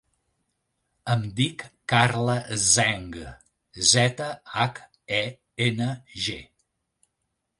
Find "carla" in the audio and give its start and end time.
1.93-2.37